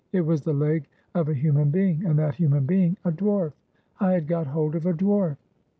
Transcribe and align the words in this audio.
It 0.11 0.21
was 0.25 0.41
the 0.41 0.51
leg 0.53 0.87
of 1.13 1.29
a 1.29 1.33
human 1.35 1.69
being, 1.69 2.03
and 2.05 2.17
that 2.17 2.33
human 2.33 2.65
being 2.65 2.97
a 3.05 3.11
dwarf! 3.11 3.53
I 3.99 4.13
had 4.13 4.25
got 4.25 4.47
hold 4.47 4.73
of 4.73 4.87
a 4.87 4.93
dwarf 4.93 5.37